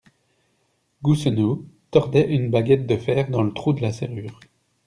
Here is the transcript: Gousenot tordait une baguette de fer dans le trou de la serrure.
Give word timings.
Gousenot 1.03 1.63
tordait 1.91 2.33
une 2.33 2.49
baguette 2.49 2.87
de 2.87 2.97
fer 2.97 3.29
dans 3.29 3.43
le 3.43 3.53
trou 3.53 3.71
de 3.73 3.83
la 3.83 3.93
serrure. 3.93 4.39